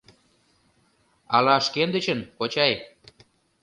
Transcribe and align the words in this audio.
Ала 1.35 1.55
шкендычын, 1.65 2.19
кочай? 2.37 2.71